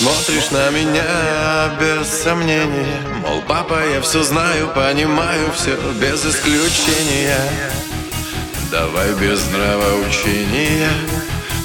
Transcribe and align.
Смотришь 0.00 0.50
на 0.50 0.70
меня 0.70 1.76
без 1.78 2.08
сомнения. 2.08 3.02
Мол, 3.20 3.42
папа, 3.46 3.86
я 3.86 4.00
все 4.00 4.22
знаю, 4.22 4.68
понимаю 4.68 5.52
все 5.54 5.76
без 6.00 6.24
исключения. 6.24 7.36
Давай 8.70 9.12
без 9.16 9.46
нравоучения. 9.50 10.88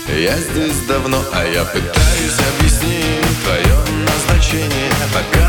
Я 0.09 0.37
здесь 0.37 0.79
давно, 0.85 1.23
а 1.31 1.45
я 1.45 1.63
пытаюсь 1.63 2.39
объяснить 2.59 3.43
твое 3.45 4.03
назначение. 4.03 4.91
Пока 5.13 5.44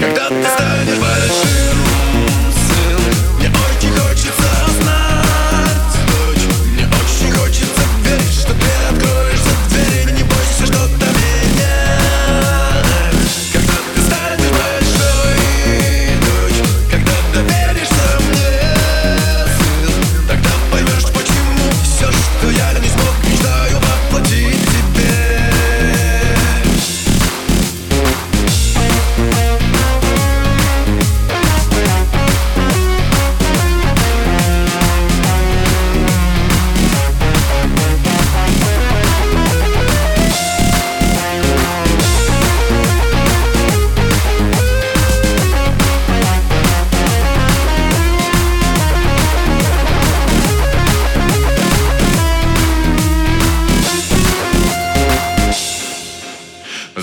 Когда 0.00 0.30
ты 0.30 0.42
станешь 0.44 0.98
большим, 0.98 2.19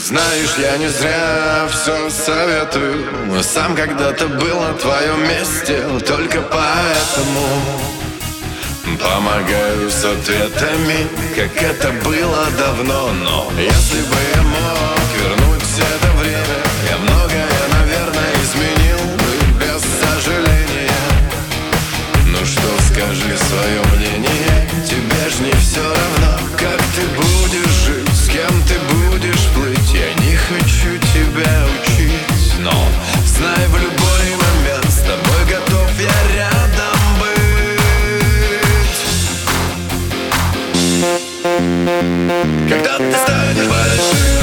Знаешь, 0.08 0.56
я 0.58 0.78
не 0.78 0.88
зря 0.88 1.68
все 1.70 2.10
советую. 2.10 3.44
Сам 3.44 3.76
когда-то 3.76 4.26
был 4.30 4.58
на 4.62 4.74
твоем 4.76 5.22
месте 5.22 5.84
Только 6.08 6.42
поэтому 6.44 7.46
Помогаю 8.86 9.92
с 9.92 10.06
ответами 10.06 11.10
Как 11.36 11.62
это 11.62 11.92
было 12.06 12.48
давно. 12.58 13.12
Но 13.22 13.52
если 13.58 14.02
бы 14.04 14.16
я 14.34 14.42
мог 14.44 15.10
вернуть 15.20 15.64
это 15.76 16.12
время 16.22 16.58
Я 16.90 16.98
многое, 17.00 17.50
наверное, 17.78 18.34
изменил 18.46 19.04
бы 19.18 19.60
Без 19.60 19.82
сожаления. 20.00 21.02
Ну 22.28 22.46
что, 22.46 22.94
скажи 22.94 23.38
свое 23.38 23.87
Когда 42.70 42.98
ты 42.98 43.12
станешь 43.12 43.68
большим. 43.68 44.37